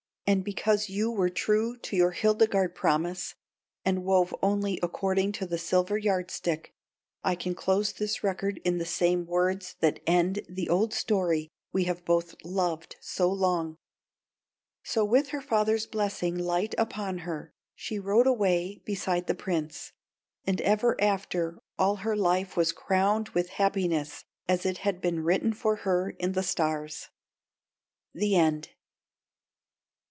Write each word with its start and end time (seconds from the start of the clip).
And 0.27 0.45
because 0.45 0.87
you 0.87 1.11
were 1.11 1.27
true 1.29 1.75
to 1.79 1.93
your 1.97 2.11
Hildegarde 2.11 2.73
promise 2.73 3.35
and 3.83 4.05
wove 4.05 4.33
only 4.41 4.79
according 4.81 5.33
to 5.33 5.45
the 5.45 5.57
silver 5.57 5.97
yardstick, 5.97 6.73
I 7.21 7.35
can 7.35 7.53
close 7.53 7.91
this 7.91 8.23
record 8.23 8.61
in 8.63 8.77
the 8.77 8.85
same 8.85 9.25
words 9.25 9.75
that 9.81 9.99
end 10.07 10.45
the 10.47 10.69
old 10.69 10.93
story 10.93 11.49
we 11.73 11.83
have 11.83 12.05
both 12.05 12.33
loved 12.45 12.95
so 13.01 13.29
long: 13.29 13.75
"_So 14.85 15.05
with 15.05 15.29
her 15.29 15.41
father's 15.41 15.85
blessing 15.85 16.37
light 16.37 16.73
upon 16.77 17.19
her, 17.27 17.51
she 17.75 17.99
rode 17.99 18.25
away 18.27 18.81
beside 18.85 19.27
the 19.27 19.35
prince; 19.35 19.91
and 20.45 20.61
ever 20.61 20.95
after 21.01 21.59
all 21.77 21.97
her 22.07 22.15
life 22.15 22.55
was 22.55 22.71
crowned 22.71 23.27
with 23.29 23.49
happiness 23.49 24.23
as 24.47 24.65
it 24.65 24.77
had 24.77 25.01
been 25.01 25.23
written 25.25 25.51
for 25.51 25.77
her 25.77 26.11
in 26.11 26.31
the 26.31 26.43
stars!_" 26.43 27.09
THE 28.13 28.37
END. 28.37 28.69